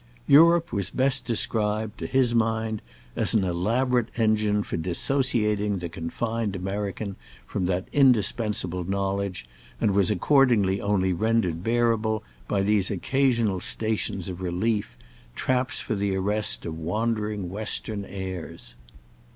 Europe 0.25 0.73
was 0.73 0.89
best 0.89 1.25
described, 1.25 1.99
to 1.99 2.07
his 2.07 2.33
mind, 2.33 2.81
as 3.15 3.35
an 3.35 3.43
elaborate 3.43 4.09
engine 4.17 4.63
for 4.63 4.75
dissociating 4.75 5.77
the 5.77 5.87
confined 5.89 6.55
American 6.55 7.15
from 7.45 7.67
that 7.67 7.87
indispensable 7.93 8.83
knowledge, 8.83 9.47
and 9.79 9.91
was 9.91 10.09
accordingly 10.09 10.81
only 10.81 11.13
rendered 11.13 11.63
bearable 11.63 12.23
by 12.47 12.63
these 12.63 12.89
occasional 12.89 13.59
stations 13.59 14.27
of 14.27 14.41
relief, 14.41 14.97
traps 15.35 15.81
for 15.81 15.93
the 15.93 16.15
arrest 16.15 16.65
of 16.65 16.79
wandering 16.79 17.47
western 17.47 18.03
airs. 18.05 18.73